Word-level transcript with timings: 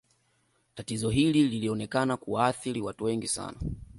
tatizo 0.75 1.09
hili 1.09 1.43
lilionekana 1.47 2.17
kuwaathiri 2.17 2.81
watu 2.81 3.03
wengi 3.03 3.27
sana 3.27 3.57